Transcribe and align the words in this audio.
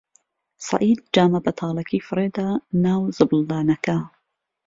سەعید 0.67 0.99
جامە 1.13 1.39
بەتاڵەکەی 1.45 2.05
فڕێ 2.07 2.27
دا 2.37 2.49
ناو 2.85 3.01
زبڵدانەکە. 3.17 3.97